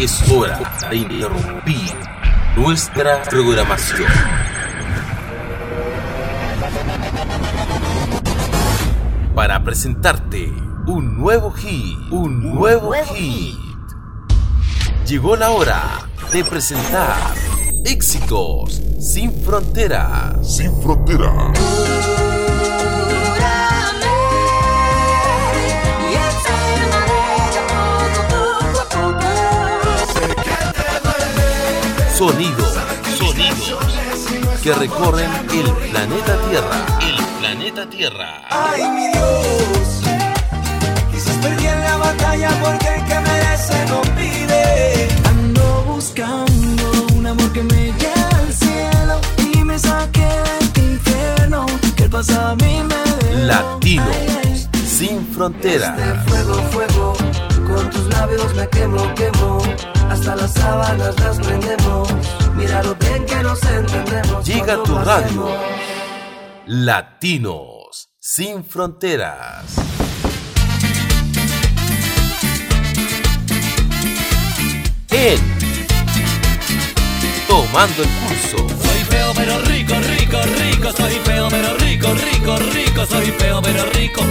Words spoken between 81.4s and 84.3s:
pero rico, rico, rico, soy feo pero rico.